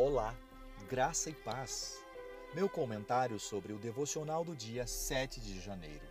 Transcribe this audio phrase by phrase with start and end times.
[0.00, 0.32] Olá,
[0.88, 2.00] graça e paz.
[2.54, 6.06] Meu comentário sobre o devocional do dia 7 de janeiro.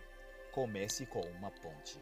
[0.52, 1.98] Comece com uma ponte.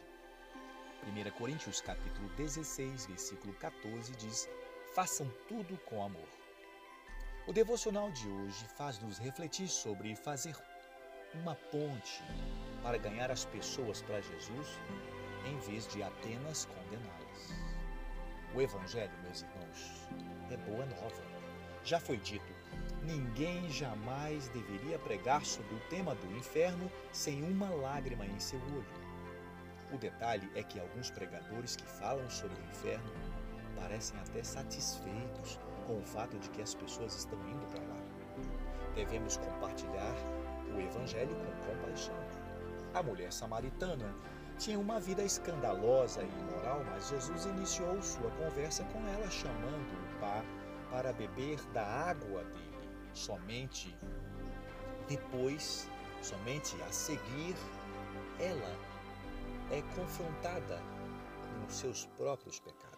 [1.04, 4.49] 1 Coríntios capítulo 16, versículo 14 diz:
[4.96, 6.29] Façam tudo com amor.
[7.46, 10.57] O devocional de hoje faz-nos refletir sobre fazer
[11.34, 12.21] uma ponte
[12.82, 14.66] para ganhar as pessoas para Jesus
[15.48, 17.55] em vez de apenas condená-las.
[18.57, 20.09] O Evangelho, meus irmãos,
[20.50, 21.37] é boa nova
[21.87, 22.53] já foi dito:
[23.05, 29.06] ninguém jamais deveria pregar sobre o tema do inferno sem uma lágrima em seu olho.
[29.93, 33.09] O detalhe é que alguns pregadores que falam sobre o inferno
[33.77, 37.96] parecem até satisfeitos com o fato de que as pessoas estão indo para lá.
[38.96, 40.16] Devemos compartilhar
[40.74, 42.16] o Evangelho com compaixão.
[42.95, 44.12] A mulher samaritana
[44.59, 50.43] tinha uma vida escandalosa e imoral, mas Jesus iniciou sua conversa com ela, chamando-o para
[50.90, 52.88] para beber da água dele.
[53.12, 53.96] Somente
[55.09, 55.88] depois,
[56.23, 57.54] somente a seguir,
[58.40, 58.76] ela
[59.70, 60.80] é confrontada
[61.40, 62.96] com os seus próprios pecados.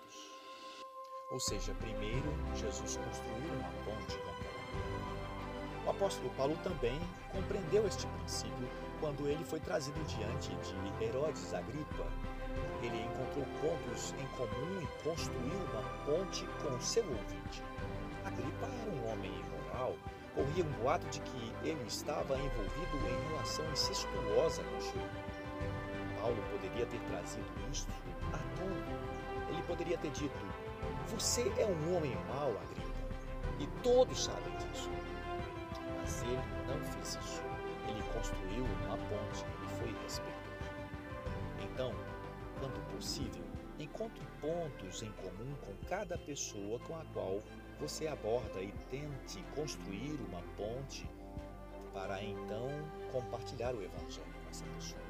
[1.30, 5.86] Ou seja, primeiro Jesus construiu uma ponte com mulher.
[5.86, 6.98] O apóstolo Paulo também
[7.30, 8.68] compreendeu este princípio
[9.00, 12.06] quando ele foi trazido diante de Herodes Agripa.
[13.60, 17.62] Pontos em comum e construiu uma ponte com o seu ouvinte.
[18.24, 19.96] Agripa era um homem imoral.
[20.34, 25.28] Corria um boato de que ele estava envolvido em relação incestuosa com Shirley.
[26.20, 27.90] Paulo poderia ter trazido isto
[28.32, 29.48] à tona.
[29.48, 30.38] Ele poderia ter dito:
[31.08, 32.98] Você é um homem mau, Agripa,
[33.58, 34.90] e todos sabem disso.
[36.00, 37.42] Mas ele não fez isso.
[37.88, 40.38] Ele construiu uma ponte e foi respeitoso.
[41.60, 41.94] Então,
[42.60, 43.47] quando possível,
[43.98, 47.42] encontre pontos em comum com cada pessoa com a qual
[47.80, 51.04] você aborda e tente construir uma ponte
[51.92, 52.68] para então
[53.10, 55.02] compartilhar o Evangelho com essa pessoa.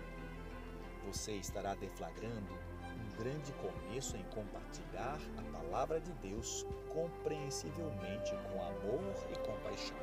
[1.06, 9.14] Você estará deflagrando um grande começo em compartilhar a palavra de Deus compreensivelmente com amor
[9.30, 9.98] e compaixão.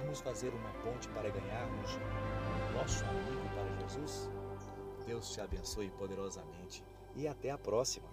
[0.00, 1.90] Vamos fazer uma ponte para ganharmos
[2.74, 4.28] nosso amigo para Jesus?
[5.06, 6.84] Deus te abençoe poderosamente
[7.16, 8.06] e até a próxima.